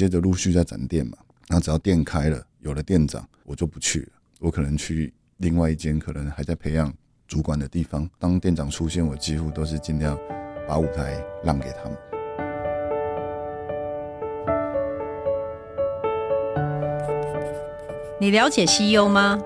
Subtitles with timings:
[0.00, 1.18] 接着陆续在展店嘛。
[1.46, 4.08] 然后只要店开了，有了店长，我就不去了。
[4.38, 6.90] 我可能去另外一间可能还在培养
[7.28, 8.08] 主管的地方。
[8.18, 10.18] 当店长出现，我几乎都是尽量
[10.66, 11.98] 把舞台让给他们。
[18.18, 19.38] 你了解 CEO 吗？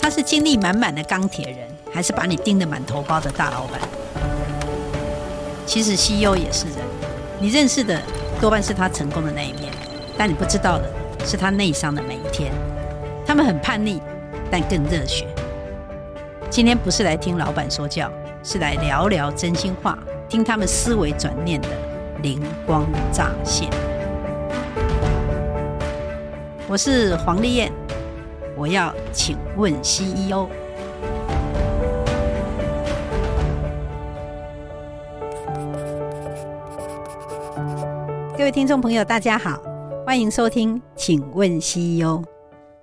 [0.00, 3.78] 他是精力满满的钢铁人，还是把你盯得满头包的大老板？
[5.66, 6.78] 其实 CEO 也是人，
[7.38, 8.02] 你认识的
[8.40, 9.72] 多半是他成功的那一面。
[10.16, 10.84] 但你不知道的
[11.24, 12.52] 是，他内伤的每一天。
[13.26, 14.00] 他们很叛逆，
[14.50, 15.26] 但更热血。
[16.48, 18.10] 今天不是来听老板说教，
[18.42, 19.98] 是来聊聊真心话，
[20.28, 21.68] 听他们思维转念的
[22.22, 23.68] 灵光乍现。
[26.66, 27.72] 我是黄丽燕，
[28.56, 30.48] 我要请问 CEO。
[38.48, 39.62] 位听众朋友，大家好。
[40.06, 42.24] 欢迎收听，请问 CEO，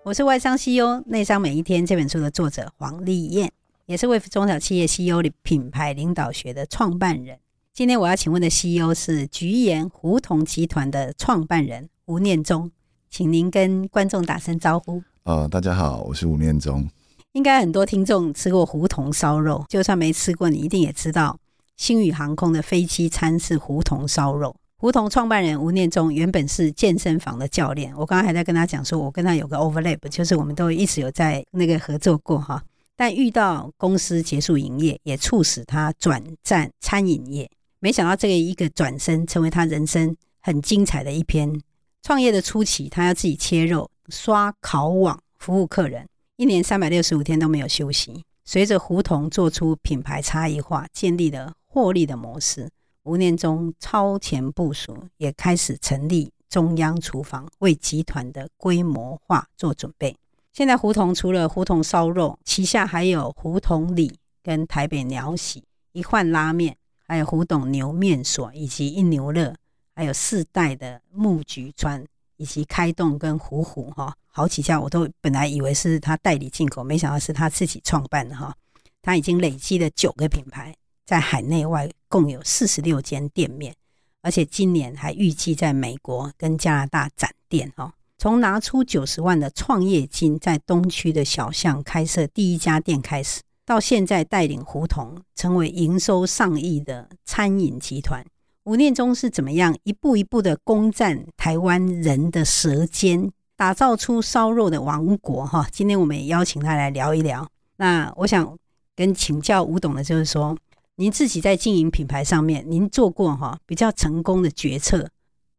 [0.03, 3.51] 我是外商 CEO 内商每一天这本书的作者黄丽燕，
[3.87, 7.39] 也是为中小企业 CEO 的品牌领导学的创办人。
[7.73, 12.69] 今天我要请问的 CEO 是菊盐胡同集团的创办人吴念中，
[13.09, 15.01] 请您跟观众打声招呼。
[15.23, 16.87] 呃，大家好，我是吴念中。
[17.31, 21.39] 应该很多听众吃过胡同烧肉，就算没吃过，你一定也知道
[21.75, 24.55] 星宇航空的飞机餐是胡同烧肉。
[24.77, 32.61] 胡同创办人吴念中原本是健身房的教练，我刚刚还在跟他讲说，我跟他有个 overlap，就是我们都一直有在那个合作过哈。
[32.97, 37.49] 但遇到公司结束营业，也促使他转战餐饮业。
[37.79, 41.61] 没想到这个一个转身，成为他人生很精彩的一篇。
[42.03, 48.23] 创业的初期，他要自己切肉、刷烤网、服务客人，一年三百六十五天都没有休息。
[48.43, 52.69] 随着胡同做出品牌差异化，建立了获利的模式。
[53.05, 60.17] 吴念中超前部署，也开始成立中央厨房，为集团的规模化做准备。
[60.51, 66.75] 现在胡同除了胡同烧肉，旗下还有胡同里跟台北鸟喜、一换拉面，
[67.07, 69.53] 还有胡董牛面所，以及一牛乐，
[69.95, 72.03] 还有四代的木菊川，
[72.37, 78.55] 以及开动跟虎虎哈，好几家我都本来以为是他代理进口，没想到是他自己创办的哈。
[79.03, 80.73] 他已经累积了九个品牌。
[81.05, 83.75] 在海内外共有四十六间店面，
[84.21, 87.91] 而且今年还预计在美国跟加拿大展店哦。
[88.17, 98.25] 从拿出九十万的创业金，在东区的小巷开设第一家店开始，到现在带领胡同成为营收上亿的餐饮集团。
[98.63, 105.67] 吴念中是怎么样一步一步的攻占台湾人的舌尖，打造出烧肉的王国哈？
[105.69, 107.45] 今天我们也邀请他来聊一聊。
[107.75, 108.57] 那我想
[108.95, 110.57] 跟请教吴董的就是说。
[110.97, 115.09] 您自己在经营品牌上面，您做过哈比较成功的决策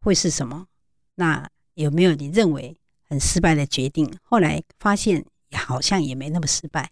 [0.00, 0.66] 会是什么？
[1.16, 2.74] 那有没有你认为
[3.06, 4.10] 很失败的决定？
[4.22, 6.90] 后来发现好像也没那么失败。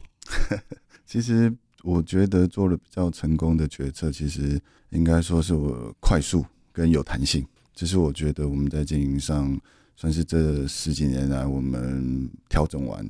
[1.06, 1.50] 其实
[1.82, 7.46] 我觉得做了比较成功的决策，其实应该说是我快速跟有弹性。
[7.72, 9.58] 这是我觉得我们在经营上
[9.96, 13.02] 算是这十几年来我们调整完，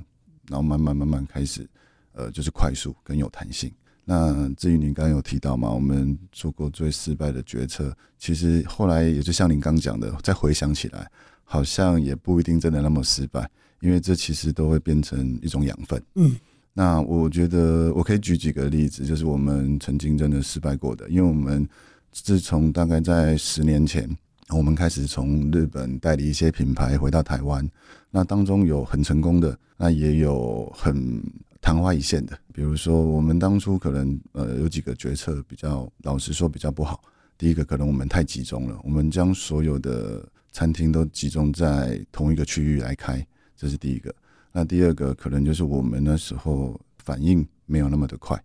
[0.46, 1.68] 然后慢慢慢慢开始，
[2.12, 3.72] 呃，就是快速跟有弹性。
[4.06, 11.10] 那至于您刚刚有提到嘛，我们做过最失败的决策，其实后来也就像您刚讲的，再回想起来，
[11.42, 13.48] 好像也不一定真的那么失败，
[13.80, 16.02] 因为这其实都会变成一种养分。
[16.16, 16.36] 嗯，
[16.74, 21.66] 那我觉得我可以举几个例子，就是我们曾经真的失败过的，因为我们
[22.12, 24.06] 自从大概在十年前，
[24.50, 27.66] 我们开始从日本代理一些品牌回到台湾，
[28.10, 31.22] 那当中有很成功的，那也有很。
[31.64, 37.02] 昙花一现的，比如说我们当初可能呃有几个决策比较，老实说比较不好。
[37.38, 43.26] 第一个可能我们太集中了，我们将所有的餐厅都集中在同一个区域来开，
[43.56, 44.14] 这是第一个。
[44.52, 48.38] 那第二个可能就是我们那时候反应没有那么的快，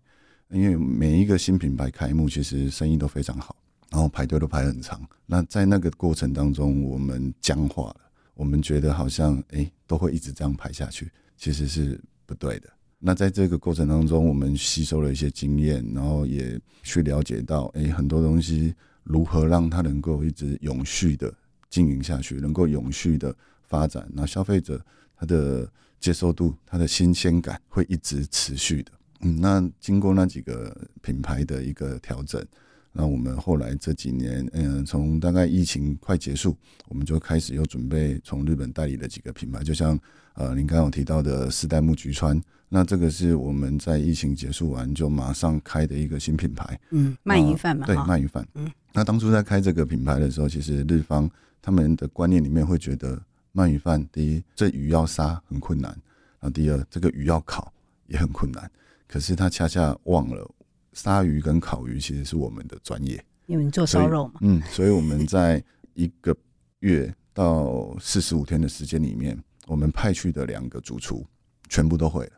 [0.49, 3.53] 因为每一个新品牌开幕其实生意都非常好，
[3.91, 5.05] 然后排队都排很长。
[5.25, 8.01] 那在那个过程当中，我们僵化了，
[8.33, 12.69] 我们觉得好像诶都会一直这样排下去，其实是不对的。
[12.99, 21.33] 那在这个过程当中，我们吸收了一些经验，然后也去了解到，哎，很多东西如何让它能够一直永续的
[21.69, 24.05] 经营下去，能够永续的发展。
[24.13, 24.83] 那消费者
[25.15, 28.91] 他的接受度、他的新鲜感会一直持续的。
[29.21, 32.45] 嗯，那经过那几个品牌的一个调整，
[32.91, 36.55] 那我们后来这几年，嗯，从大概疫情快结束，
[36.89, 39.97] 我们就开始又准备从日本代理的几个品牌，就像
[40.39, 42.41] 呃，您刚刚有提到的四代目菊川。
[42.69, 51.29] 那这个是我们在疫情结束完就马上开的一个新品牌，嗯，鳗鱼饭嘛，对，鳗鱼饭，嗯，那当初在开这个品牌的时候，其实日方
[51.61, 53.21] 他们的观念里面会觉得
[53.53, 55.91] 鳗鱼饭，第一，这鱼要杀很困难，
[56.39, 57.73] 然后第二，这个鱼要烤
[58.07, 58.71] 也很困难。
[59.09, 60.49] 可是他恰恰忘了，
[60.93, 64.35] 杀鱼跟烤鱼其实是我们的专业，因为你做烧肉嘛。
[64.39, 65.61] 嗯，所以我们在
[65.95, 66.33] 一个
[66.79, 69.37] 月到四十五天的时间里面，
[69.69, 71.23] 我们派去的两个主厨
[71.69, 72.31] 全部都会了。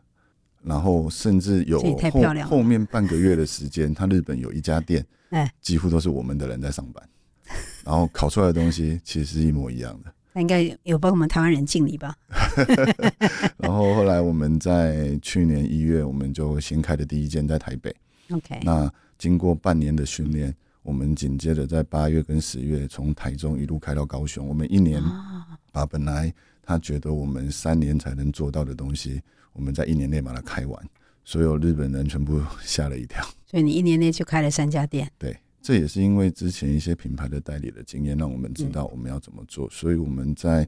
[0.62, 7.04] 然后甚至有后后面半个月的时间，他日本有一家店，哎，几乎都是我们的人在上班，
[7.83, 10.13] 然后烤出来的东西其实是一模一样的。
[10.33, 12.16] 那应该有帮我们台湾人敬礼吧？
[13.57, 17.95] 然后后来我们在去年一月，我们就新开的第一间在台北。
[18.30, 24.48] OK，那经过半年的训练，我们紧接着在八月跟十月从台中一路开到高雄。
[24.48, 25.01] 我们一年
[25.72, 26.31] 把本来
[26.63, 29.22] 他觉得我们三年才能做到的东西。
[29.54, 30.90] 我们在一年内把它开完，
[31.25, 33.22] 所有日本人全部吓了一跳。
[33.46, 35.12] 所以你一年内就开了三家店。
[35.18, 39.69] 对，这也是因为之前一些品牌的代理的经验，让我们知道我们要怎么做。
[39.69, 40.68] 所以我们在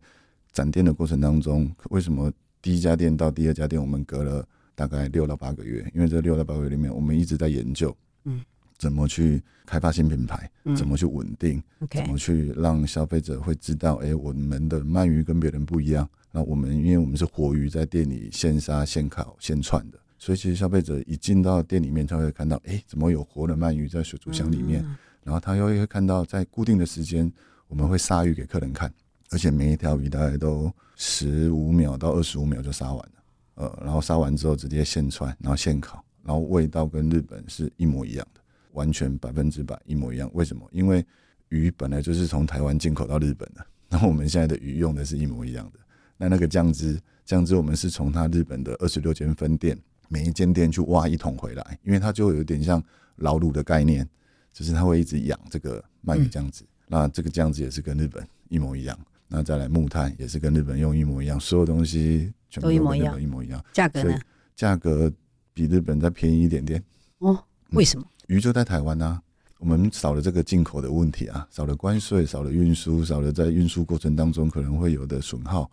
[0.52, 2.32] 展店的过程当中，为什么
[2.62, 4.46] 第一家店到第二家店我们隔了
[4.76, 5.90] 大概六到八个月？
[5.96, 7.96] 因为这六到八个月里面，我们一直在研究，
[8.26, 8.42] 嗯，
[8.84, 16.06] 怎么去开发新品牌，怎么去稳定，怎么去让消费者会知道，哎，我们的鳗鱼跟别人不一样。
[16.34, 24.86] 那我们因为我们是活鱼，在店里现杀、现烤、现串的，所以其实消费者一进到店里面，他会看到，哎，怎么有活的鳗鱼在水族箱里面？
[25.24, 27.32] 然后他又会看到，在固定的时间，
[27.70, 28.94] 我们会杀鱼给客人看，
[29.30, 33.24] 而且每一条鱼大概都十五秒到二十五秒就杀完了，
[33.56, 38.42] 呃，然后杀完之后直接现串，然后现烤，然后味道跟日本是一模一样的，
[38.74, 40.30] 完全百分之百一模一样。
[40.34, 40.68] 为什么？
[40.72, 41.04] 因为
[41.50, 45.80] 鱼本来就是从台湾进口到日本的， 然后我们现在的鱼用的是一模一样的。
[46.18, 49.78] 那那个酱汁，酱汁我们是从它日本的二十六间分店，
[50.10, 52.82] 每一间店去挖一桶回来，因为它就有点像
[53.18, 54.08] 老卤的概念，
[54.52, 56.64] 就是它会一直养这个鳗鱼酱汁。
[56.64, 58.98] 嗯、那这个酱汁也是跟日本一模一样。
[59.28, 63.64] 那再来木炭也是跟日本用一模一样，所有东西全部都跟日本一模一样。
[63.74, 64.20] 价格呢？
[64.56, 65.12] 价格
[65.54, 66.82] 比日本再便宜一点点。
[67.18, 68.06] 哦，为什么？
[68.28, 69.22] 鱼就在台湾啊，
[69.60, 75.70] 我们少了这个进口的问题啊，少了关税，少了运输，少了在运输过程当中可能会有的损耗。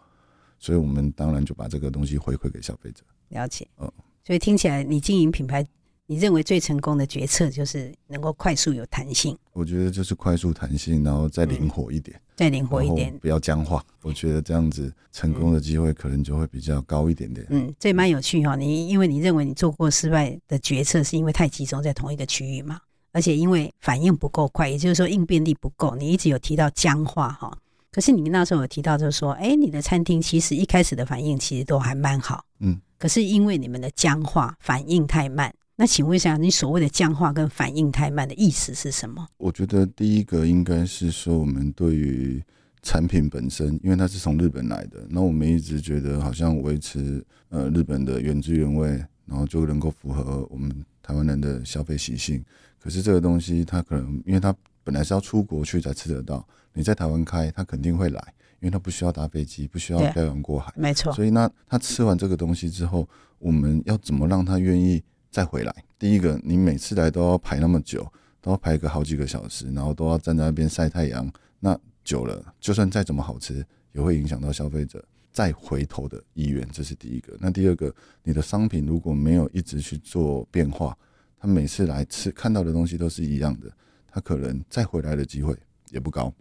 [0.59, 3.03] 所以，我们当然就把这个东西回馈给消费者。
[3.29, 3.91] 了解，嗯，
[4.25, 5.67] 所以听起来，你经营品牌，
[6.11, 9.39] 你认为最成功的决策就是能够快速有弹性。
[9.53, 13.81] 我觉得就是快速弹性，然后再灵活一点，嗯、再灵活一点，不要僵化。
[14.03, 17.47] 我觉得这样子成功的机会可能就会比较高一点点。
[17.51, 18.57] 嗯，这蛮有趣哈。
[18.57, 22.81] 你因为你认为你做过失败的决策，是因为太集中在同一个区域嘛？
[23.13, 25.95] 而且因为反应不够快，也就是说应变力不够。
[25.95, 27.57] 你一直有提到僵化哈。
[27.93, 32.81] 可是你们那时候有提到，就是说，哎，你的餐厅其实一开始的反应其实都还蛮好，嗯。
[32.99, 39.27] 可是因为你们的僵化反应太慢，那请问一下，你所谓的僵化跟反应太慢的意思是什么？
[39.39, 42.45] 我觉得第一个应该是说，我们对于
[42.83, 48.91] 产品本身，因为它是从日本来的，那我们一直觉得好像维持呃日本的原汁原味，
[49.25, 50.71] 然后就能够符合我们
[51.03, 52.45] 台湾人的消费习性。
[52.79, 54.55] 可是这个东西，它可能因为它
[54.85, 56.47] 本来是要出国去才吃得到。
[56.75, 58.23] 你在台湾开，它肯定会来，
[58.61, 61.11] 因为它不需要搭飞机，不需要漂洋过海，没错。
[61.15, 65.75] 所以那他吃完这个东西之后，我们要怎么让他愿意再回来？
[65.99, 68.07] 第一个，你每次来都要排那么久，
[68.41, 71.31] 都要排个好几个小时，然后都要站在那边晒太阳，
[71.61, 76.67] 那久了，就算再怎么好吃，也会影响到消费者再回头的意愿。
[76.73, 77.37] 这是第一个。
[77.39, 80.97] 那第二个，你的商品如果没有一直去做变化，
[81.39, 83.71] 他每次来吃看到的东西都是一样的，
[84.11, 85.57] 他可能再回来的机会
[85.91, 86.33] 也不高。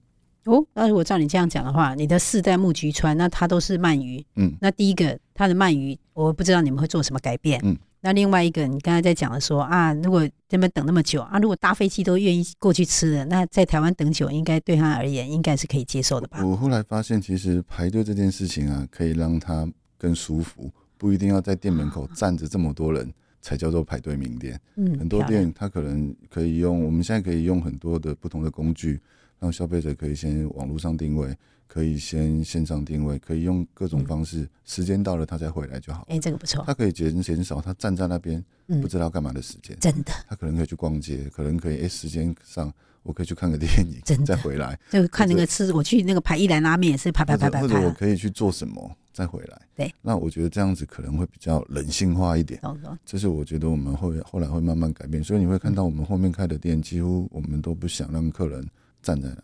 [0.45, 4.25] 哦，那如果照你这样讲的话，你的四代木菊川，那它都是鳗鱼。
[4.35, 7.59] 嗯，那第一个它的鳗鱼，我不知道你们会做什么改变。
[7.63, 16.45] 嗯，那另外一个，你刚才在讲的说啊，如果这边等那么久啊，如果搭飞机都愿意过去吃的，那在台湾等久，应该对他而言应该是可以接受的吧？
[16.45, 24.59] 我后来发现，其实排队这件事情啊，可以让他更舒服，不一定要在店门口站着这么多人才叫做排队名店。
[24.75, 28.99] 嗯，很多店他可能可以用，我们现在可以用很多的不同的工具。
[29.41, 31.33] 让消费者可以先网络上定位，
[31.71, 36.01] 可以先线上定位，可以用各种方式，嗯、时间到了他再回来就好。
[36.09, 36.63] 哎、欸，这个不错。
[36.65, 38.43] 他可以减减少他站在那边
[38.81, 39.79] 不知道干嘛的时间、嗯。
[39.79, 40.11] 真的。
[40.27, 42.73] 他可能可以去逛街，可能可以哎、欸，时间上
[43.03, 44.77] 我可以去看个电影，真再回来。
[44.89, 47.61] 就看那个吃，我去那个排一兰拉面也是排排排排排。
[47.61, 49.61] 或者我可以去做什么再回来。
[49.75, 49.93] 对。
[50.01, 52.59] 那我觉得这样子可能会比较人性化一点。
[53.05, 58.67] 这是我觉得我们会后来会慢慢改变，所以你会看到我们后面开的店，几乎我们都不想让客人
[59.03, 59.43] 站在那里。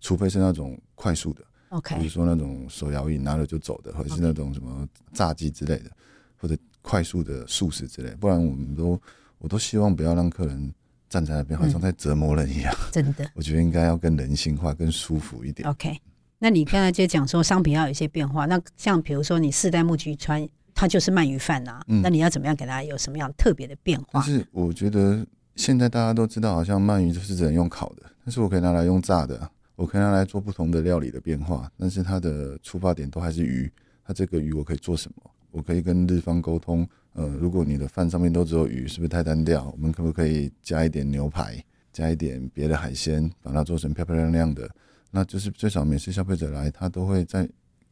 [0.00, 5.90] 除非是那种快速的，OK，比如说那种手摇椅拿了就走的，或者是那种什么炸鸡之类的，
[6.36, 9.00] 或者快速的素食之类，不然我们都
[9.38, 10.72] 我都希望不要让客人
[11.08, 12.74] 站在那边好像在折磨人一样。
[12.92, 15.68] 真的， 我觉得应该要更人性化、更舒服一点。
[15.68, 16.00] OK，
[16.38, 24.06] 那你刚才就讲说商品要有一些变化，那像比如说你四代木菊川，它就是鳗鱼饭呐，那你要怎么样给它有什么样特别的变化？
[24.12, 33.70] 但是我觉得现在大家都知道，好像鳗鱼就是只能用烤的，但是我可以拿来用炸的，我可以拿来做不同的料理的变化，但是它的出发点都还是鱼。
[34.04, 35.30] 它这个鱼我可以做什么？
[35.50, 39.70] 我可以跟日方沟通，呃，如果你的饭上面都只有鱼，是不是太单调？
[39.70, 44.68] 我们可不可以加一点牛排，加一点别的海鲜，把它做成漂漂亮亮的？
[45.10, 47.48] 那就是最少每次消费者来，他都会在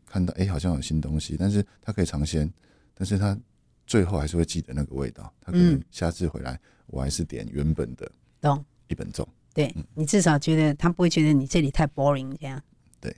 [0.06, 2.52] 看到，哎，好像有新东西，但是他可以尝鲜，
[2.94, 3.38] 但是他
[3.86, 5.32] 最后还是会记得那个味道。
[5.40, 8.10] 他可能下次回来，我还是点原本的，
[8.40, 9.26] 懂一本粽。
[9.54, 12.60] 对，嗯，你至少觉得他不会觉得你这里太 boring 这样。
[13.00, 13.14] 对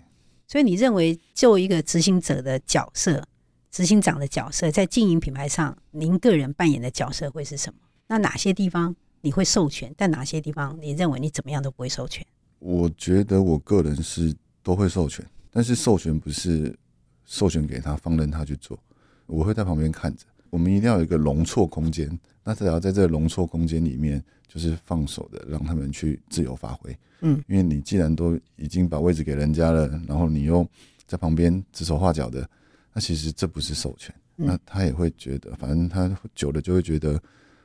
[0.46, 3.26] 所以你认为，作为一个执行者的角色，
[3.70, 7.80] 执行长的角色，在经营品牌上，您个人扮演的角色会是什么？
[8.06, 9.92] 那哪些地方你会授权？
[9.96, 12.24] 但哪些地方你认为你怎么样都不会授权？
[12.58, 16.78] 我觉得我个人是都会授权，但是授权不是
[17.24, 18.78] 授权给他，放任他去做，
[19.26, 20.24] 我会在旁边看着。
[20.50, 26.96] 我们一定要有一个容错空间，那只要在这个容错空间里面，就是放手的，让他们去自由发挥。
[27.20, 30.66] 嗯，因为你既然都已经把位置给人家了，然后你又
[31.06, 32.48] 在旁边指手画脚的，
[32.92, 34.14] 那其实这不是授权。
[34.38, 37.18] 那他也会觉得，反正他久了就会觉得，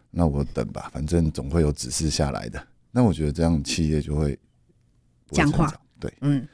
[0.10, 2.66] 那我等吧，反正总会有指示下来的。
[2.92, 4.40] 那我觉得这样企业就会
[5.32, 5.74] 僵化。
[6.00, 6.48] 对，嗯。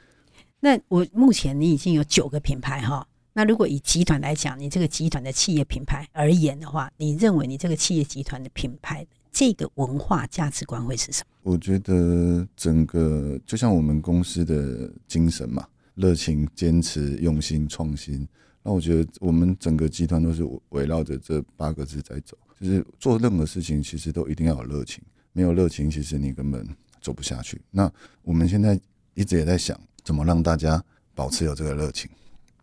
[0.60, 3.06] 那我目前你已经有九个品牌哈，
[3.38, 11.52] 那如果以集团来讲，你这个集团的企业品牌而言的话，你认为你这个企业集团的品牌这个文化价值观会是什么？
[11.52, 15.64] 我觉得整个就像我们公司的精神嘛，
[15.94, 18.26] 热情、坚持、用心、创新。
[18.64, 25.00] 那我觉得我们整个集团都是围绕着这八个字在走，就是做任何事情其实都一定要有热情，
[25.32, 26.66] 没有热情，其实你根本
[27.00, 27.62] 走不下去。
[27.70, 27.88] 那
[28.22, 28.76] 我们现在
[29.14, 32.10] 一直也在想，怎么让大家保持有这个热情，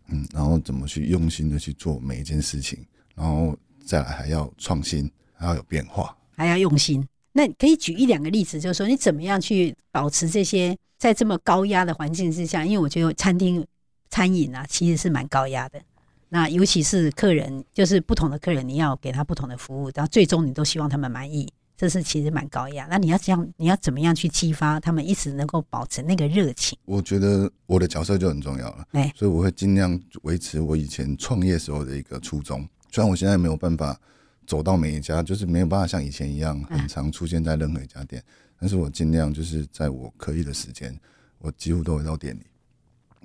[0.07, 2.85] 嗯，然后怎么去用心的去做每一件事情，
[3.15, 6.15] 然后再来还要创新，还要有变化。
[6.35, 12.65] 还要用心，那可以举一两个例子，就是说你怎么样去保持这些在这么高压的环境之下？
[12.65, 13.65] 因为我觉得餐厅
[14.09, 15.81] 餐饮啊，其实是蛮高压的。
[16.29, 22.87] 那尤其是客人，就是不同的客人，你要给他不同的服务，然后最终你都希望他们满意，这是其实蛮高压。
[22.89, 26.77] 那你要这样，你要怎么样去激发他们一直能够保持那个热情？
[26.85, 33.99] 我觉得我的角色就很重要了，哎，所以我会尽量维持我以前创业时候的一个初衷，虽然我现在没有办法。
[34.47, 38.23] 走到每一家，就是没有办法像以前一样很常出现在任何一家店，
[38.59, 40.95] 但是我尽量就是在我可以的时间，
[41.39, 42.45] 我几乎都会到店里，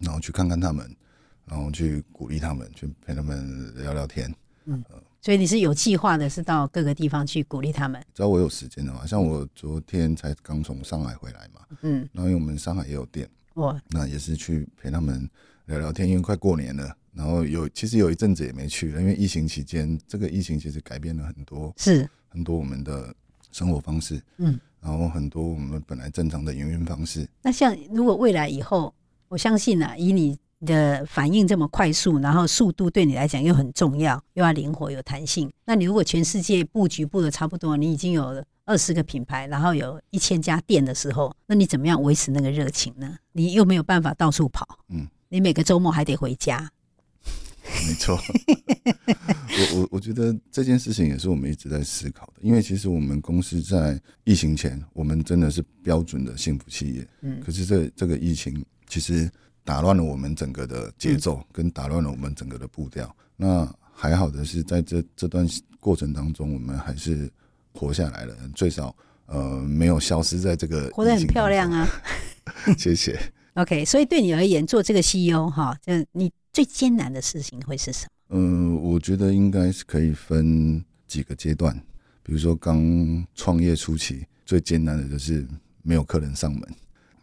[0.00, 0.96] 然后去看看他们，
[1.44, 4.34] 然后去鼓励他们，去陪他们聊聊天。
[4.64, 4.82] 嗯，
[5.20, 8.02] 所以你是有计划的，是到各个地方去鼓励他们。
[8.14, 15.28] 只要我有时间的话，像我昨天才刚从上海回来嘛，嗯，然后因为我们上海也有店，哇，那也是去陪他们
[15.66, 16.96] 聊聊天，因为快过年了。
[17.12, 22.08] 然后有，其实有一阵子也没去了，因为疫情期间，这个疫情其实改变了很多，是。
[22.28, 23.12] 很多我们的
[23.50, 27.28] 生活方式，嗯，然后很多我们本来正常的营运方式。
[27.42, 28.94] 那像如果未来以后，
[29.26, 43.16] 我相信啊，以你的反应这么快速，然后速度对你来讲又很重要，又要灵活有弹性，那你如果全世界布局布的差不多，你已经有二十个品牌，然后有一千家店的时候，那你怎么样维持那个热情呢？
[43.32, 46.70] 你又没有办法到处跑，嗯，你每个周末还得回家。
[47.86, 59.30] 没错，我我我觉得这件事情也是我们一直在思考的，因为其实我们公司在疫情前，我们真的是标准的幸福企业，嗯，可是这这个疫情其实
[59.64, 63.14] 打乱了我们整个的节奏，跟打乱了我们整个的步调。
[63.36, 65.46] 那还好的是，在这这段
[65.78, 67.30] 过程当中，我们还是
[67.72, 68.94] 活下来了，最少
[69.26, 71.88] 呃没有消失在这个，活得很漂亮啊，
[72.78, 73.18] 谢谢。
[73.54, 76.30] OK，所以对你而言，做这个 CEO 哈，就你。
[76.52, 78.36] 最艰难的事情会是什么？
[78.36, 81.72] 嗯，我觉得应该是可以分几个阶段。
[82.24, 85.46] 比如说，刚创业初期最艰难的就是
[85.82, 86.62] 没有客人上门，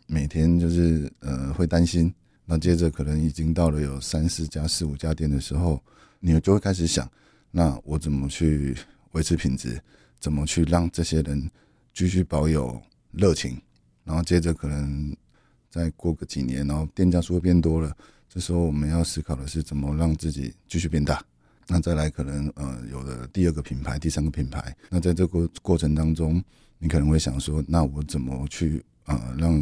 [0.06, 2.12] 每天就是呃会担心。
[2.50, 5.84] 那接着可能已经到了有三四家、四五家店的时候，
[6.22, 7.08] 你就会开始想：
[7.52, 8.74] 那我怎么去
[9.12, 9.80] 维持品质？
[10.18, 11.52] 怎么去让这些人
[11.94, 13.62] 继续保有热情？
[14.06, 15.14] 然后接着可能
[15.70, 17.96] 再过个几年，然后店家数会变多了。
[18.30, 21.22] 这时候我们要思考的是怎么让自己继续变大。
[21.68, 24.74] 那再来可能呃有了第二个品牌、第三个品牌。
[24.90, 26.42] 那在这个过程当中，
[26.80, 29.54] 你可能会想说，那我怎么去呃让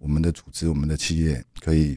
[0.00, 1.96] 我们的组织、我们的企业可以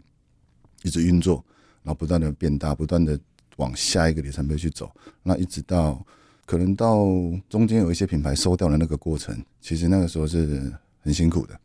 [0.84, 1.44] 一直运作，
[1.82, 3.18] 然后不断的变大，不断的
[3.56, 4.94] 往下一个里程碑去走。
[5.24, 6.06] 那一直到
[6.46, 7.06] 可能到
[7.50, 11.58] 中间有一些品牌收掉的那个过程，其实那个时候是很辛苦的，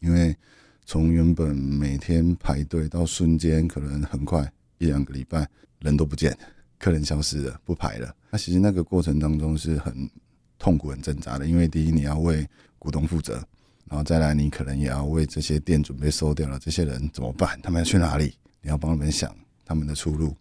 [0.00, 0.34] 因为
[0.86, 5.48] 从原本每天排队到瞬间可能很快一两个礼拜
[5.80, 6.38] 人都不见，
[6.78, 8.14] 客人消失了，不排了。
[8.30, 10.08] 那其实那个过程当中是很
[10.56, 12.48] 痛苦、很挣扎的，因为第一你要为
[12.78, 13.44] 股东负责，
[13.88, 17.58] 然后再来你可能也要为这些店准备收掉了，这些人怎么办？
[17.62, 18.34] 他们要去哪里？
[18.62, 20.34] 你要帮他们想他们的出路，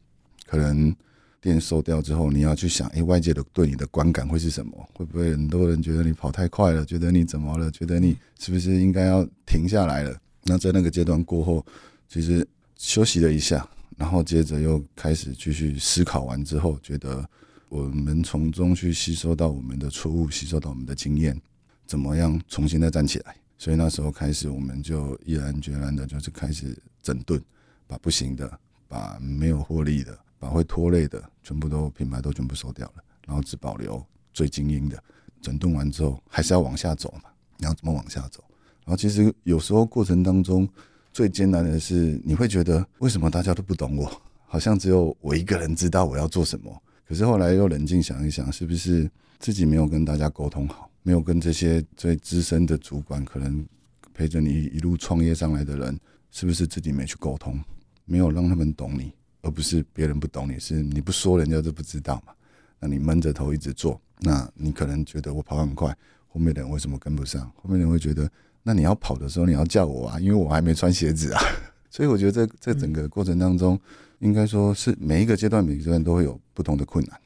[0.45, 0.95] 可能。
[1.39, 4.89] 店收掉之后，你要去想，哎，外界的对你的观感会是什么？
[4.93, 6.83] 会不会很多人觉得你跑太快了？
[6.83, 7.69] 觉得你怎么了？
[7.69, 10.19] 觉得你是不是应该要停下来了？
[10.43, 11.63] 那在那个阶段过后，
[12.09, 17.23] 其实休息了一下，然后接着又开始继续思考完之后，觉得
[17.69, 21.39] 我们从中去吸收到我们的错误，吸收到我们的经验，
[21.87, 23.35] 怎么样重新再站起来？
[23.57, 27.41] 所以那时候开始，我们就毅然决然的，就是开始整顿，
[27.87, 30.15] 把不行的，把没有获利的。
[30.39, 35.03] 把会拖累的全部都品牌都全部收掉了，然后只保留最精英的。
[35.41, 37.31] 整顿完之后，还是要往下走嘛？
[37.57, 38.43] 你要怎么往下走？
[38.85, 40.69] 然后其实有时候过程当中
[41.11, 44.21] 最艰难的是，你会觉得为什么大家都不懂我？
[44.45, 46.83] 好像只有我一个人知道我要做什么。
[47.07, 50.87] 可是后来又冷静想一想，是不是自己没有跟大家沟通好？
[51.07, 53.65] 没有跟这些最资深的主管，可能
[54.13, 55.97] 陪着你一路创业上来的人，
[56.31, 57.57] 是不是自己没去沟通？
[58.03, 59.13] 没有让他们懂你？
[59.41, 62.33] 而不是别人不懂你，是你不说，人家就不知道嘛。
[62.81, 65.95] 那你闷着头一直做，那你可能觉得我跑很快，
[66.27, 67.49] 后面的人为什么跟不上？
[67.55, 68.29] 后面人会觉得，
[68.61, 71.41] 那你要跑的时候你要叫我啊，因为我还没穿鞋子啊。
[71.89, 73.79] 所以我觉得这这整个过程当中，
[74.19, 77.17] 应该说是每一个阶段每个阶段都会有不同的困难。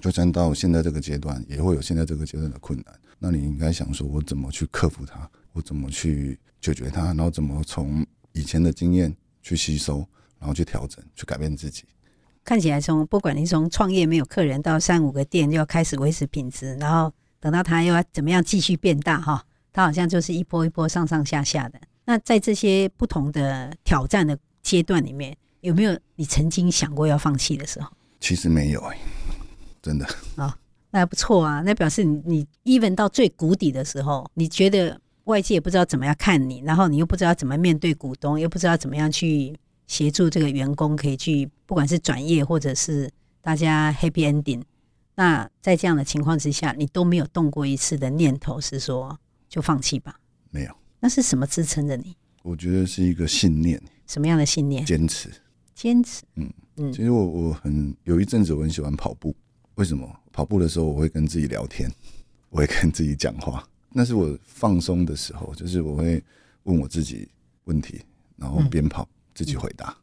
[0.00, 2.86] 就算到现在这个阶段，也会有现在这个阶段的困难。
[3.18, 5.28] 那你应该想说，我怎么去克服它？
[5.52, 7.06] 我怎么去解决它？
[7.06, 10.06] 然后怎么从以前的经验去吸收？
[10.38, 11.82] 然后去调整，去改变自己。
[12.44, 21.80] 看起来从不管你从创业没有客人到三五个店就要开始维持品质，然后等到他又要怎么样继续变大哈，他好像就是一波一波上上下下的。
[22.04, 27.90] 那在这些不同的挑战的阶段里面，有没有你曾经想过要放弃的时候？
[28.20, 29.02] 其实没有哎、欸，
[29.82, 30.06] 真的。
[30.36, 30.56] 啊，
[30.90, 39.58] 那还不错啊，那表示你你 even 到最谷底的时候，你觉得外界也不知道怎么样看你，然后你又不知道怎么面对股东，又不知道怎么样去。
[39.88, 44.60] 协助这个员工可以去，不管是转业或者是大家 happy ending。
[45.14, 50.20] 那在这样的情况之下，你都没有动过一次的念头，是说就放弃吧？
[50.50, 50.76] 没有。
[51.00, 52.14] 那是什么支撑着你？
[52.42, 53.82] 我觉得是一个信念。
[54.06, 54.84] 什么样的信念？
[54.84, 55.30] 坚持。
[55.74, 56.22] 坚持。
[56.34, 56.92] 嗯嗯。
[56.92, 59.34] 其实我我很有一阵子我很喜欢跑步。
[59.76, 60.06] 为什么？
[60.38, 61.90] 跑步的时候我会跟自己聊天，
[62.48, 63.68] 我会跟自己讲话。
[63.90, 66.22] 那是我放松的时候，就是我会
[66.62, 67.28] 问我自己
[67.64, 68.00] 问题，
[68.36, 69.02] 然后边跑。
[69.02, 69.96] 嗯自己回答，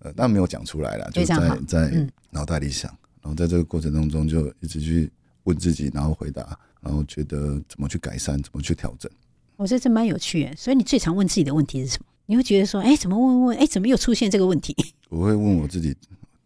[0.00, 1.36] 呃，但没有讲出来了，就在
[1.68, 2.90] 在脑袋里想，
[3.22, 5.08] 然后在这个过程当中就一直去
[5.44, 9.08] 问自己，然后回答，然后觉得怎么去改善，怎么去调整。
[9.54, 10.56] 我觉得这蛮有趣的。
[10.56, 12.06] 所以你最常问自己的问题是什么？
[12.26, 13.56] 你会觉得说，哎，怎么问问？
[13.56, 14.74] 哎，怎么又出现这个问题？
[15.08, 15.96] 我会问我自己，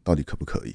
[0.03, 0.75] 到底可不可以？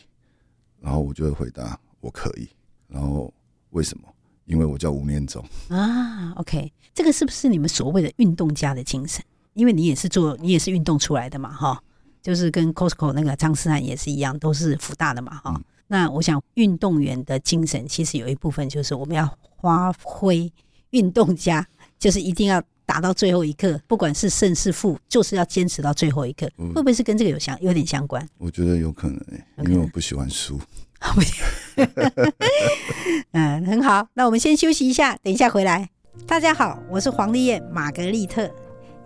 [0.81, 2.49] 然后我就会回答，我可以。
[2.89, 3.33] 然后
[3.69, 4.03] 为什么？
[4.45, 6.33] 因为我叫吴念总啊。
[6.37, 9.23] OK，这个是不是你们所谓的运动家的精神？
[9.53, 11.81] 因为你也是做，你也是运动出来的嘛，哈，
[12.21, 15.63] 就是跟 Costco 那个张思涵也是一样，都是福大的嘛，哈、嗯。
[15.87, 19.27] 那我想，运动员的精神其实有一部分就是我们要
[19.61, 20.51] 发挥
[20.91, 26.49] 运动家，就是一定要打到最后一刻，不管是胜是负，就是要坚持到最后一刻。
[26.57, 28.27] 会不会是跟这个有相有点相关？
[28.37, 30.59] 我觉得有可能、欸，因为我不喜欢输。
[33.31, 34.07] 嗯，很好。
[34.13, 35.89] 那我们先休息一下，等一下回来。
[36.27, 38.49] 大家好，我是黄丽燕，玛格丽特。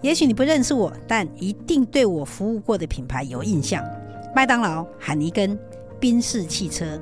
[0.02, 3.86] 也许你不认识我，但一定对我服务过的品牌有印象：
[4.36, 5.58] 麦当劳、海尼根、
[6.00, 7.00] 宾士汽车。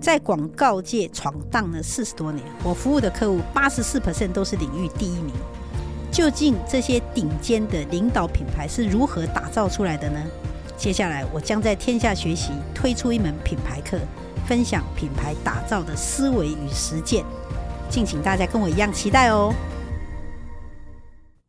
[0.00, 5.34] 在广告界闯荡了四十多年，我服务的客户八十四 percent 都是领域第一名。
[6.10, 10.18] 究竟这些顶尖的领导品牌是如何打造出来的呢？
[10.76, 13.98] 接下来我将在天下学习推出一门品牌课，
[14.50, 17.24] 分享品牌打造的思维与实践。
[17.88, 19.54] 敬请大家跟我一样期待哦。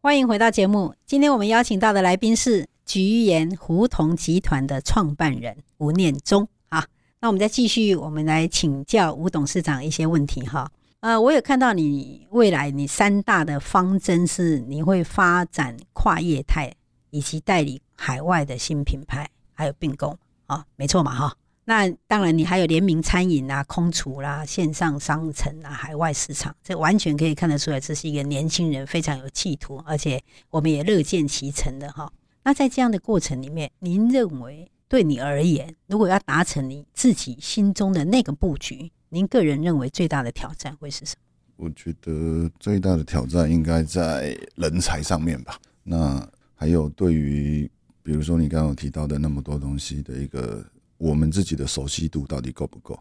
[0.03, 0.93] 欢迎回到节目。
[1.07, 6.47] 今天我们邀请到的来宾是菊园胡同集团的创办人吴念中。
[6.69, 6.83] 好，
[7.19, 10.71] 那我们再继续，我们来请教吴董事长一些问题哈。
[10.99, 16.71] 呃，我有看到你未来你三大的方针是你会发展跨业态，
[17.09, 21.35] 以及代理海外的新品牌，还有并购啊，没错嘛哈。
[21.63, 32.11] 那当然，你还有联名餐饮啊、空厨啦、线上商城啊、海外市场，这完全可以看得出来，这是一个年轻人非常有企图，而且我们也乐见其成的哈。
[32.43, 41.21] 那在这样的过程里面，您认为对你而言，如果要达成你自己心中的那个布局，您个人认为最大的挑战会是什么？
[41.57, 45.59] 我觉得最大的挑战应该在人才上面吧。
[45.83, 47.69] 那还有对于，
[48.01, 50.65] 比如说你刚刚提到的那么多东西的一个，
[51.01, 52.97] 我们自己的熟悉度到底够不够？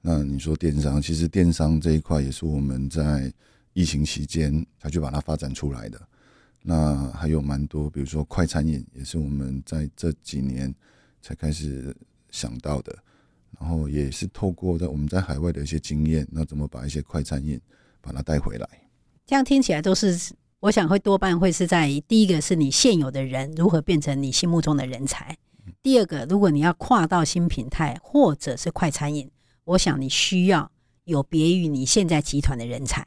[0.00, 3.30] 那你说电商，其实电商这一块也是我们在
[3.74, 6.00] 疫情期间才去把它发展出来的。
[6.62, 10.74] 那还有蛮多，比如说快餐饮，也是我们在这几年
[11.20, 11.94] 才开始
[12.30, 12.96] 想到的。
[13.60, 17.60] 然后也是透过在我们在海外的一些经验，那怎么把一些快餐饮
[18.00, 18.66] 把它带回来？
[19.26, 25.36] 这样听起来都是，我想会多半会是在第一个是你现有的人如何变成你心目中的人才。
[25.82, 29.30] 第二个，如果你要跨到新品态或者是快餐饮，
[29.64, 30.70] 我想你需要
[31.04, 33.06] 有别于你现在集团的人才。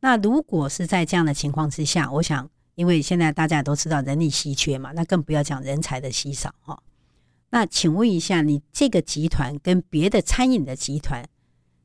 [0.00, 2.48] 那如果是在这样的情况之下，我想。
[2.74, 6.82] 因为现在大家都知道人力稀缺嘛，那更不要讲人才的稀少哈。
[7.50, 11.22] 那请问一下，你这个集团跟别的餐饮的集团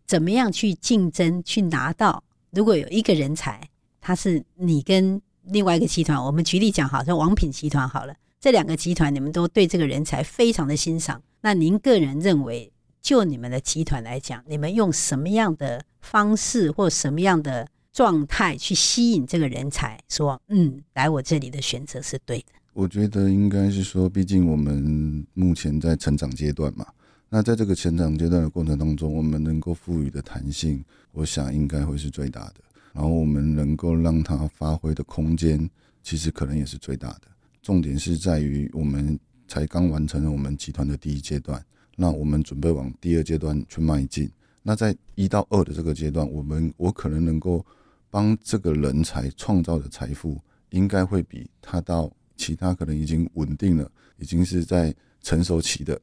[0.05, 2.23] 怎么样去竞争，去拿到？
[2.51, 3.69] 如果有一个人才，
[3.99, 11.21] 他是你跟另外一个集团，我们举例讲，好，像王品集团好了，这两个集团你们都对这个人才非常的欣赏。
[11.41, 12.71] 那您个人认为，
[13.01, 17.67] 就你们的集团来讲，你们用什么样的方式或什么样的？
[17.93, 22.45] 状态去吸引这个人才，说嗯，来我这里的选择是对的。
[22.73, 26.85] 我觉得应该是说，毕竟我们目前在成长阶段嘛，
[27.27, 32.57] 那在这个成长阶段的过程当中，我们能够赋予的弹性，我想应该会是最大的。
[32.93, 35.67] 然后我们能够让它发挥的空间，
[36.03, 37.21] 其实可能也是最大的。
[37.61, 41.63] 重点是在于我们才刚完成了我们集团的第一阶段，
[41.95, 44.29] 那我们准备往第二阶段去迈进。
[44.63, 47.65] 那在一到二的这个阶段，我们我可能能够。
[48.09, 50.39] 帮这个人才创造的财富，
[50.69, 55.99] 应该会比他到其他可能已经稳定了、已经是在成熟期的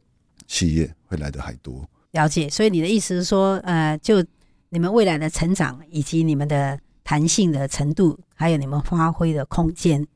[0.47, 1.83] 企业会来的还多。
[2.13, 4.23] 了解，所以你的意思是说，呃，就
[4.69, 10.07] 你们未来的成长以及你们的弹性的程度，还有你们发挥的空间，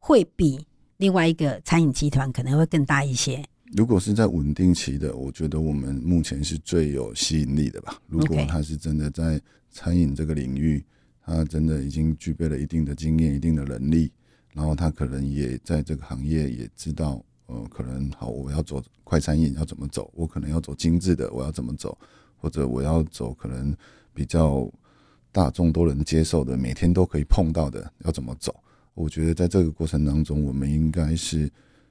[0.00, 0.66] 会比
[0.98, 3.44] 另外一个餐饮集团可能会更大一些。
[3.76, 8.00] 如果是在稳定期的，我觉得我们目前是最有吸引力的吧。
[8.06, 10.84] 如果他是真的在餐饮这个领域。
[11.28, 14.12] 他真的已经具备了一定的经验、一定的能力，
[14.54, 21.98] 然后他可能也在这个行业也知道，呃，可能好，我要走快餐饮要怎么走，我可能要走精致的，我要怎么走，
[22.36, 23.76] 或者我要走可能
[24.14, 24.70] 比较
[25.32, 28.54] 大众都能接受的，每天都可以碰到的，要怎么走？
[28.96, 31.48] 我觉得在这个过程当中，我们应该是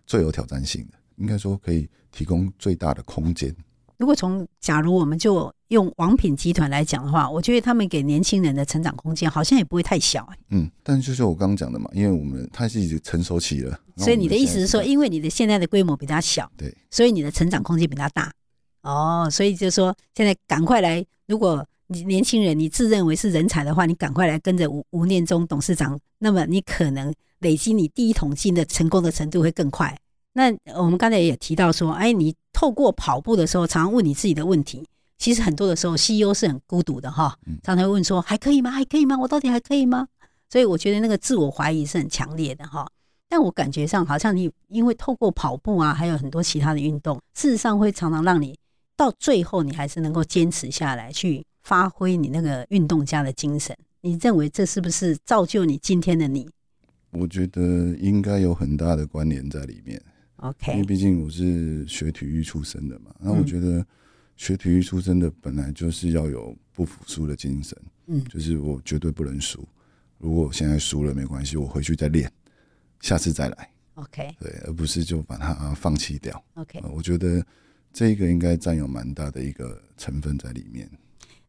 [0.07, 3.55] 最有挑战性的，应该说可以提供最大的空间。
[3.97, 10.37] 如果从假如我们就用王品集团来讲的话，我觉得他们给年轻人的成长空间好像也不会太小欸。
[10.49, 18.29] 嗯，但就是我刚刚讲的嘛，因为我们它是已经成熟期了，所以你的意思是说，因为你的现在的规模比较小，对，所以你的成长空间比较大。
[18.81, 29.97] 哦，所以就是说，现在赶快来，如果你年轻人你自认为是人才的话，你赶快来跟着吴吴念中董事长，那么你可能累积你第一桶金的成功的程度会更快。
[30.33, 34.85] 那我们刚才也提到说，哎，你透过跑步的时候，常常问你自己的问题。
[35.17, 38.69] 其实很多的时候，CEO 是很孤独的哈，常常会问说，还可以吗？
[38.69, 39.17] 还可以吗？
[39.17, 40.07] 我到底还可以吗？
[40.49, 42.85] 所以我觉得那个自我怀疑是很强烈的哈。
[43.29, 48.57] 但我感觉上，好像你因为透过跑步啊，还有很多其他的运动，事实上会常常让你
[48.97, 53.75] 到最后，你还是能够坚持下来，去发挥你那个运动家的精神。
[54.01, 56.47] 你认为这是不是造就你今天的你？
[57.09, 57.61] 我觉得
[57.99, 60.01] 应该有很大的关联在里面。
[60.37, 63.83] OK，因为毕竟我是学体育出身的嘛，那我觉得
[64.37, 67.75] 学体育出身的本来就是要有不服输的精神，
[68.07, 69.67] 嗯，就是我绝对不能输。
[70.19, 72.31] 如果我现在输了没关系，我回去再练，
[73.01, 73.69] 下次再来。
[73.95, 76.43] OK，对，而不是就把它放弃掉。
[76.55, 77.43] OK，我觉得
[77.93, 80.87] 这个应该占有蛮大的一个成分在里面。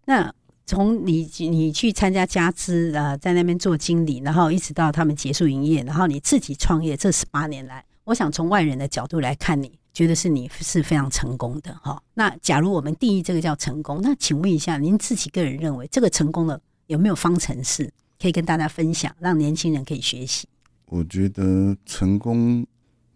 [0.07, 7.85] 那从你你去参加家资啊，在那边做经理，然后一直到他们结束营业，然后你自己创业这十八年来。
[8.05, 12.01] 我想从外人的角度来看，你觉得是你是非常成功的哈。
[12.15, 20.49] 那假如我们定义这个叫成功，那请问一下，您自己个人认为这个成功的有没有方程式可以跟大家分享，让年轻人可以学习？
[20.87, 22.65] 我觉得成功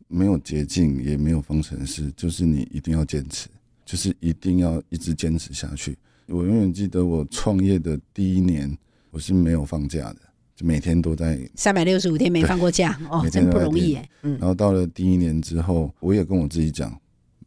[0.08, 3.48] 没有捷径，也没有方程式，就是你一定要坚持，
[3.84, 5.96] 就是一定要一直坚持下去。
[6.30, 8.76] 我永远记得我创业的第一年，
[9.10, 10.20] 我是没有放假的。
[10.54, 14.08] 就每天都在三百六十五天没放过假哦，真不容易哎。
[14.22, 16.96] 嗯，然后到了第一年之后，我也跟我自己讲，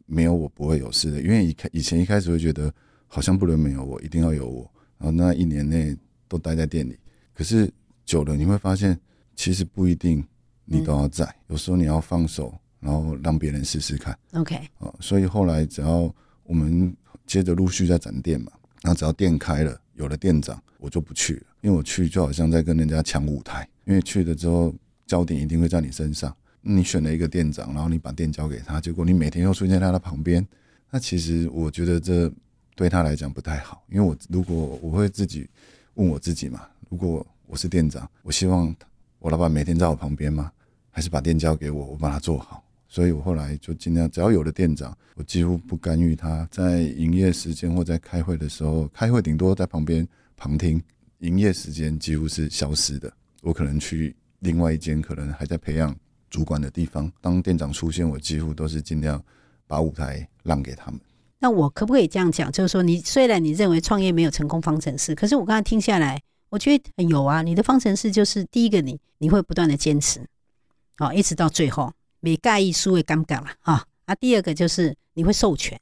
[0.04, 1.22] 没有我不会有事的。
[1.22, 2.72] 因为以开以前一开始会觉得
[3.06, 4.70] 好像不能没有我，一定要有我。
[4.98, 5.96] 然后那一年内
[6.28, 6.98] 都待在店里，
[7.32, 7.72] 可是
[8.04, 8.98] 久了你会发现，
[9.34, 10.22] 其实不一定
[10.64, 11.32] 你都要在。
[11.46, 14.18] 有时候你要放手，然后让别人试试看。
[14.32, 16.94] OK，啊，所以后来只要我们
[17.26, 18.50] 接着陆续在展店嘛，
[18.86, 24.74] 那只要店开了，有了店长，我就不去了，因为我去就好像在跟人家抢舞台，因为去了之后
[25.06, 26.36] 焦点一定会在你身上。
[26.60, 30.46] 你选了一个店长，然后你把店交给他，结果你每天又出现在他的旁边，
[30.90, 32.30] 那其实我觉得这
[32.74, 33.82] 对他来讲不太好。
[33.90, 35.48] 因为我如果我会自己
[35.94, 38.74] 问我自己嘛，如果我是店长，我希望
[39.18, 40.50] 我老板每天在我旁边吗？
[40.90, 42.63] 还是把店交给我，我把它做好？
[42.94, 50.80] 所以我后来就尽量，只要有了店长，我几乎不干预他在营业时间或在开会的时候，开会顶多在旁边旁听，
[51.18, 53.12] 营业时间几乎是消失的。
[53.42, 55.92] 我可能去另外一间，可能还在培养。
[56.30, 59.20] 主管的地方，当店长出现，我几乎都是尽量
[59.66, 61.00] 把舞台让给他们。
[61.40, 62.52] 那我可不可以这样讲？
[62.52, 67.42] 就是说，你虽然你认为创业没有成功方程式，可是我刚才听下来，我觉得有啊。
[67.42, 70.24] 你的方程式就是第一个你，你会不断的坚持，
[70.96, 71.92] 好，一直到最后，
[72.24, 73.86] 没介意输会尴尬了哈。
[74.06, 75.78] 啊，第二个就是你会授权，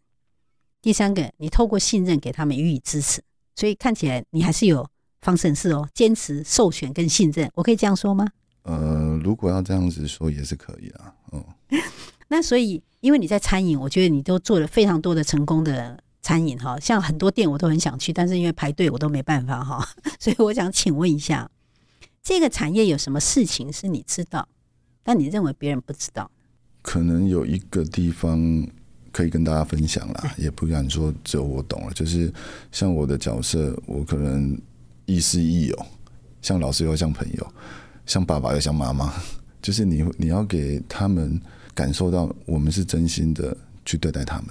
[0.80, 3.22] 第三个你透过信任给他们予以支持，
[3.54, 4.88] 所以看起来你还是有
[5.20, 8.26] 方程式哦，坚持、授权跟信任，我可以这样说吗？
[8.64, 11.14] 呃，如果要这样子说也是可以啊。
[11.32, 11.44] 嗯，
[12.28, 19.88] 那所以因为你在餐饮，我觉得你都做了非常多的成功的餐饮哈，像很多店我都很想去，但是因为排队我都没办法哈，
[20.20, 21.50] 所以我想请问一下，
[22.22, 24.48] 这个产业有什么事情是你知道，
[25.02, 26.30] 但你认为别人不知道？
[26.82, 28.66] 可能有一个地方
[29.12, 32.32] 可以跟大家分享啦， 也不敢说只有我懂了，就是
[32.70, 34.58] 像我的角色，我可能
[35.06, 35.86] 亦师亦友，
[36.40, 37.52] 像老师又像朋友。
[38.04, 39.14] 像爸爸又像妈妈，
[39.62, 41.40] 就是你你要给他们
[41.72, 44.48] 感受到我们是真心的去对待他们，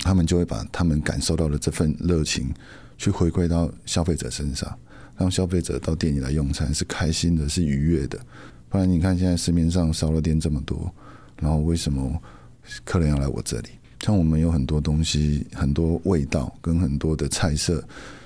[0.00, 2.52] 他们就会把他们感受到的这份热情
[2.96, 4.76] 去回馈到消费者身上，
[5.16, 8.18] 让消费者到店里来用餐是开心的，是愉悦的。
[8.68, 10.92] 不然你看现在市面上烧肉店这么多，
[11.40, 12.20] 然后为什么
[12.84, 13.68] 客人要来我这里？
[14.00, 17.82] 像我们有很多东西，很多味道跟很多的菜色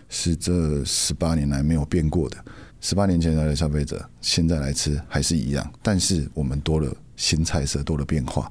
[0.08, 2.36] 是这十八年来没有变过的。
[2.80, 8.50] 十八年前来的消费者，现在来吃还是一样，但是我们多了新菜色，多了变化，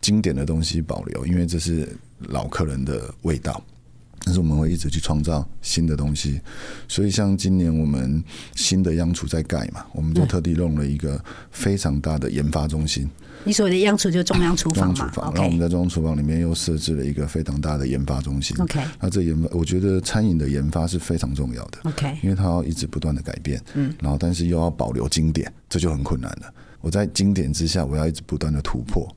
[0.00, 3.62] 经典的东西保留，因为这是老客人的味道。
[4.24, 6.40] 但是我们会一直去创造新的东西，
[6.88, 8.22] 所以像今年我们
[8.54, 13.08] 新的央厨在盖嘛，我们就特地弄了一个非常大的研发中心。
[13.44, 14.94] 你所谓的央厨就是中央厨房嘛？
[14.94, 18.56] 中央厨房，然后我们在中央厨房里面又设置了一个非常大的研发中心。
[18.60, 21.78] OK，那这研发，我觉得餐饮的研发是非常重要的。
[21.84, 26.52] OK，因为它要一直不断的改变，嗯，然后但是又要保留经典，这就很困难了。
[26.80, 29.08] 我在经典之下，我要一直不断的突破。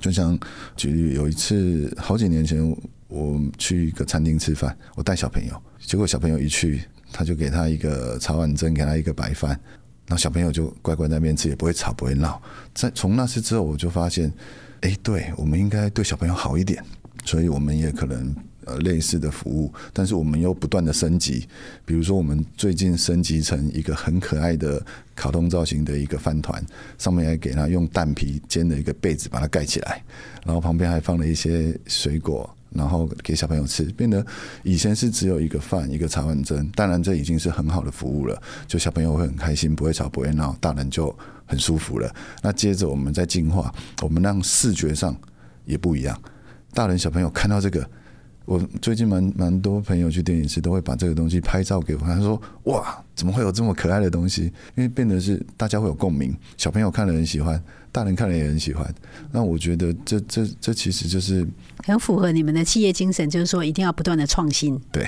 [0.00, 0.38] 就像
[0.76, 2.74] 举例，有一次好几年前，
[3.08, 9.58] 我去一个餐厅吃饭，我带小朋友，结果小朋友一去，他就给他一个茶碗蒸，给他一个白饭。
[10.06, 12.40] 然后小朋友就乖乖在那边吃，也不会吵，不会闹。
[12.74, 14.32] 在从那次之后，我就发现，
[14.80, 16.82] 哎，对，我们应该对小朋友好一点。
[17.24, 21.46] 所以我们也可能呃类似的服务，但是我们又不断的升级。
[21.84, 24.82] 比如说，我们最近升级成一个很可爱的
[25.14, 26.64] 卡通造型的一个饭团，
[26.96, 30.02] 上面还给他用蛋皮煎的一个被子把它盖起来，
[30.46, 32.48] 然后旁边还放了一些水果。
[32.70, 34.24] 然后给小朋友吃，变得
[34.62, 42.14] 以前是只有一个饭一个茶碗蒸，当然这已经是很好的服务了，就小朋友会很开心，不会吵不会闹，大人就很舒服了。
[42.42, 45.16] 那接着我们再进化，我们让视觉上
[45.64, 46.20] 也不一样，
[46.72, 47.88] 大人小朋友看到这个。
[48.44, 52.00] 我最近蛮蛮多朋友去电影室，都会把这个东西拍照给我。
[52.00, 54.44] 他说：“哇，怎么会有这么可爱的东西？”
[54.76, 58.94] 因为变得是大家会有共鸣，小朋友看了很喜欢，大人看了也很喜欢。
[59.32, 61.44] 那我觉得这这这其实就是
[61.84, 64.80] 很符合你们的企业精神，就是说一定要不断的创新。
[64.92, 65.04] 对，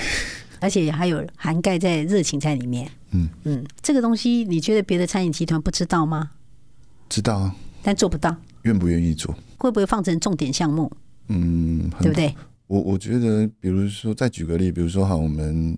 [0.58, 2.90] 而且还有涵盖在热情在里面。
[3.12, 6.30] 嗯嗯，这个东西你觉得别的餐饮集团不知道吗？
[7.08, 8.36] 知道啊，但做不到。
[8.62, 9.34] 愿不愿意做？
[9.56, 10.92] 会不会放成重点项目？
[11.28, 12.34] 嗯，对不对？
[12.66, 15.76] 我我觉得，比如说，再举个例，比如说，哈，我们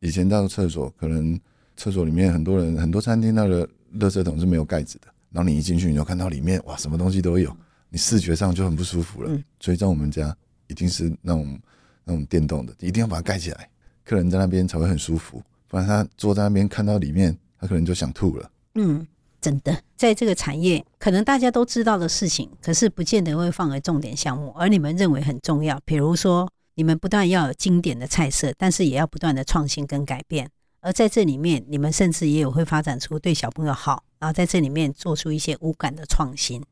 [0.00, 1.38] 以前到厕所，可能
[1.76, 3.66] 厕所里面很多人，很多餐厅那个
[3.98, 7.54] 垃圾桶是没有盖子的，然后你一进去，你就看到里面，哇，什么东西都有，
[7.88, 9.30] 你视觉上就很不舒服了。
[9.60, 11.58] 所以在我们家，一定是那种
[12.04, 13.68] 那种电动的，一定要把它盖起来，
[14.04, 18.50] 客人在那边才会很舒服，不然他坐在那边看到里面，他可能就想吐了。
[18.74, 19.06] 嗯。
[19.40, 25.80] 真的，在这个产业，可能大家都知道的事情，可是不见得会放为重点项目，而你们认为很重要。
[25.84, 30.48] 比如说，你们不但要有经典的菜色，但是也要不断的创新跟改变。
[30.78, 36.62] 而在这里面，你们甚至也有会发展出对小朋友好，然后在这里面做出一些无感的创新。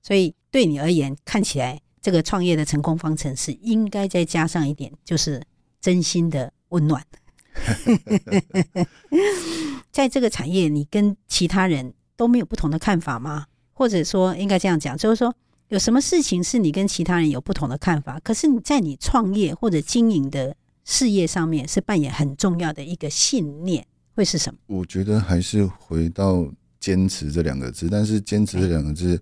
[0.00, 5.42] 所以，对你而言，看起来这个创业的成功方程式应该再加上一点，就是
[5.78, 7.04] 真心的温暖。
[9.92, 11.92] 在这个产业，你跟其他人。
[12.16, 13.46] 都没有不同的看法吗？
[13.72, 15.34] 或者说，应该这样讲，就是说，
[15.70, 18.18] 有什么事情是你跟其他人有不同的看法？
[18.24, 24.58] 可是你在你创业或者经营的事业上面是扮演很重要的一个信念，会是什么？
[24.66, 26.44] 我觉得还是回到
[26.80, 29.20] 坚持这两个字，但是坚持这两个字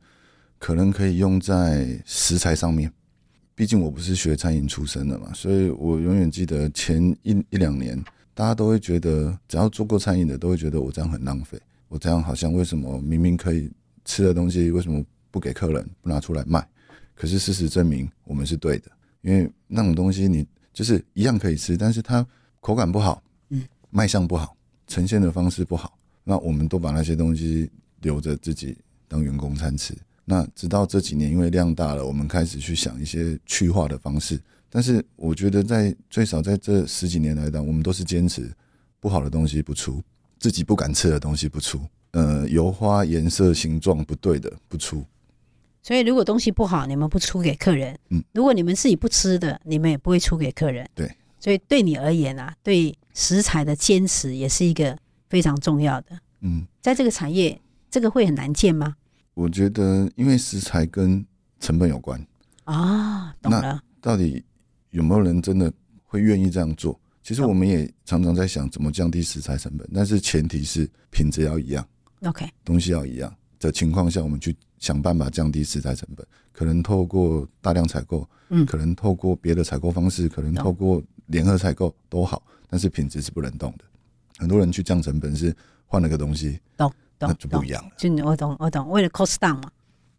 [0.58, 2.90] 可能可以用在食材上面。
[3.54, 11.61] 毕竟我不是学餐饮出身的嘛，所以我永远记得前一一两年，大家都会觉得，只要做过餐饮的，都会觉得我这样很浪费。
[11.88, 13.70] 我这样好像为什么明明可以
[14.06, 16.66] 吃的东西，为什么不给客人，不拿出来卖？
[17.14, 18.90] 可是事实证明我们是对的，
[19.22, 22.24] 因为那种东西你就是一样可以吃，但是它
[22.60, 27.70] 口感不好，嗯，卖相不好，呈现的方式不好，那我们都把那些东西
[28.02, 29.96] 留着自己当员工餐吃。
[30.24, 34.38] 那直到这几年，因为量大了，我们开始去想一些去化的方式。
[34.70, 38.52] 但是我觉得，在最少在这十几年来讲，我们都是坚持
[39.00, 40.02] 不好的东西不出，
[40.38, 45.02] 自己不敢吃的东西不出，呃，油花颜色形状不对的不出。
[45.88, 50.87] 所以，如果东西不好，你们不出给客人；嗯，如果你们自己不吃的，你们也不会出给客人。
[50.94, 51.11] 对。
[51.40, 54.94] 所以，对你而言啊，对食材的坚持也是一个
[55.31, 56.09] 非常重要的。
[56.42, 57.59] 嗯，在这个产业，
[57.90, 58.96] 这个会很难见吗？
[59.33, 61.24] 我觉得，因为食材跟
[61.59, 62.22] 成本有关
[62.64, 63.81] 啊，懂了。
[64.03, 64.44] 到底
[64.90, 65.72] 有没有人真的
[66.05, 67.01] 会愿意这样做？
[67.22, 71.88] 其实我们也常常在想怎么降低食材成本，但是前提是品质要一样
[72.24, 76.26] ，OK，东西要一样的情况下，我们去想办法降低食材成本。
[76.52, 83.84] 可能透过大量采购，嗯，可能透过别的采购方式，可能透过联合采购都好，但是品质是不能动的。
[84.38, 85.54] 很多人去降成本是
[85.86, 86.92] 换了个东西，懂。
[87.20, 87.90] 那就不一样了。
[87.96, 88.88] 就我懂，我懂。
[88.90, 89.70] 为了 cost down 嘛，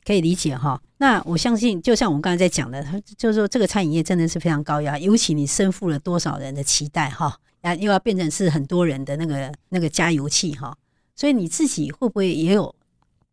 [0.05, 0.81] 可以理解哈。
[0.97, 2.85] 那我相信，就像我们刚才在讲的，
[3.17, 10.77] 就是说这个餐饮业真的是非常高压，尤其你身负了多少人的期待哈，啊，又要变成是很多人的那个那个加油器哈。
[11.15, 12.75] 所以你自己会不会也有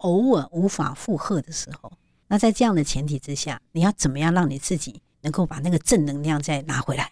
[0.07, 1.93] 偶尔无法负荷的时候？
[2.29, 7.11] 那在这样的前提之下，你要怎么样让你自己能够把那个正能量再拿回来？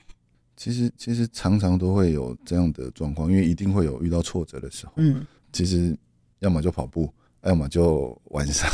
[0.57, 4.93] 其实，其实常常都会有这样的状况，因为一定会有遇到挫折的时候。
[4.97, 5.97] 嗯，其实。
[6.41, 7.11] 要么就跑步，
[7.45, 8.69] 要么就晚上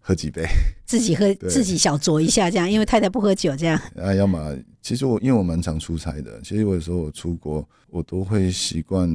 [0.00, 0.44] 喝几杯，
[0.84, 3.80] 自己喝 自己小酌一下这样，因为太太不喝酒这样。
[3.96, 9.08] 啊，要么其实我因为我蛮常出差的，其实我有时候我出国，我都会习惯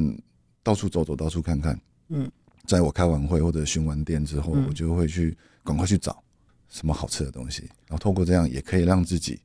[0.64, 1.78] 到处走走，到处看看。
[2.10, 2.32] 嗯，
[2.66, 6.24] 在我开完会或者巡完店之后，我就会去赶快去找
[6.70, 9.40] 什么好吃的东西，然后透过这样也可以让自己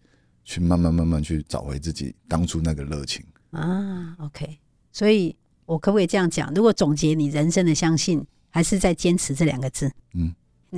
[0.44, 4.16] 去慢慢慢慢去找回自己当初那个热情啊。
[4.20, 4.59] OK，
[4.92, 6.52] 所以我可不可以这样讲？
[6.55, 8.24] 如果总结你人生的相信。
[8.48, 9.92] 还是在坚持这两个字。
[10.14, 10.35] 嗯，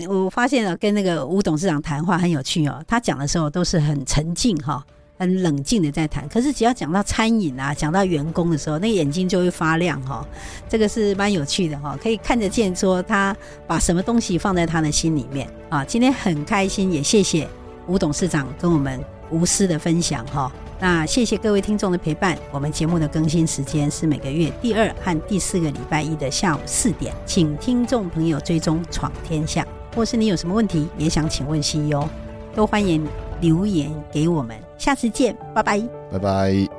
[0.09, 2.85] 我发现了跟那个吴董事长谈话很有趣哦。
[2.89, 4.85] 他讲的时候都是很沉静哈，
[5.19, 6.27] 很冷静的在谈。
[6.29, 10.27] 可是只要讲到餐饮啊，讲到员工的时候，那个眼睛就会发亮哈。
[10.69, 15.85] 这个是蛮有趣的哈，可以看得见说他把什么东西放在他的心里面啊。
[15.85, 17.47] 今天很开心，也谢谢
[17.87, 20.51] 吴董事长跟我们无私的分享哈。
[20.81, 22.39] 那谢谢各位听众的陪伴。
[22.53, 32.09] 我们节目的更新时间是每个月第二和第四个礼拜一的下午四点，请听众朋友追踪闯天下，或是你有什么问题也想请问 CEO，
[32.55, 33.05] 都欢迎
[33.41, 34.68] 留言给我们。
[34.79, 35.81] 下次见，拜拜，
[36.13, 36.78] 拜拜。